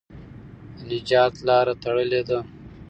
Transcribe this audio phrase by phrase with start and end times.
[0.75, 2.39] د نجات لاره تړلې ده.